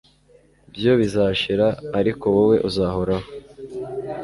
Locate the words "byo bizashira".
0.73-1.67